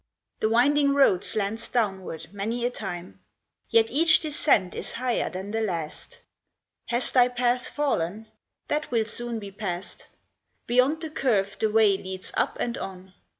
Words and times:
The 0.39 0.49
winding 0.49 0.95
road 0.95 1.23
slants 1.23 1.67
downward 1.69 2.25
many 2.33 2.65
a 2.65 2.71
time; 2.71 3.19
Yet 3.69 3.91
each 3.91 4.19
descent 4.19 4.73
is 4.73 4.93
higher 4.93 5.29
than 5.29 5.51
the 5.51 5.61
last. 5.61 6.21
Has 6.87 7.11
thy 7.11 7.27
path 7.27 7.67
fallen? 7.67 8.25
That 8.67 8.89
will 8.89 9.05
soon 9.05 9.37
be 9.37 9.51
past. 9.51 10.07
Beyond 10.65 11.03
the 11.03 11.11
curve 11.11 11.55
the 11.59 11.69
way 11.69 11.97
leads 11.97 12.31
up 12.35 12.57
and 12.59 12.79
on. 12.79 13.13